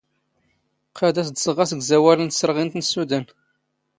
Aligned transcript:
ⵇⵇⴰⴷ 0.95 1.15
ⴰⵙ 1.21 1.27
ⴷ 1.33 1.35
ⵙⵖⵖ 1.43 1.57
ⴰⵙⴳⵣⴰⵡⴰⵍ 1.63 2.19
ⵏ 2.27 2.31
ⵜⵙⵔⵖⵉⵏⵜ 2.31 2.73
ⵏ 2.79 2.81
ⵙⵙⵓⴷⴰⵏ. 2.87 3.25